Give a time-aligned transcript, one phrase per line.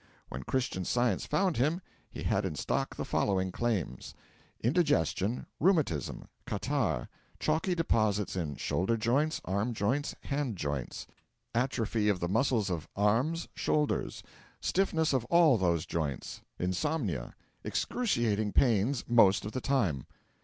[0.29, 4.15] When Christian Science found him, he had in stock the following claims:
[4.59, 7.07] Indigestion, Rheumatism, Catarrh,
[7.39, 11.05] Chalky deposits in Shoulder joints, Arm joints, Hand joints,
[11.53, 14.23] Atrophy of the muscles of Arms, Shoulders,
[14.59, 20.07] Stiffness of all those joints, Insomnia, Excruciating pains most of the time.